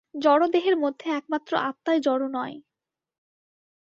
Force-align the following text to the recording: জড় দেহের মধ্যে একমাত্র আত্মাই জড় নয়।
জড় 0.15 0.45
দেহের 0.47 0.75
মধ্যে 0.77 1.07
একমাত্র 1.11 1.51
আত্মাই 1.61 1.97
জড় 2.01 2.25
নয়। 2.29 2.55